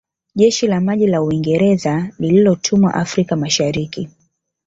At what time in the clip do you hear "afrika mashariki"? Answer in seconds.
2.93-4.09